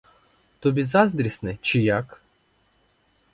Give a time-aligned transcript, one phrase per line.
[0.59, 2.21] Тобі заздрісне, чи як?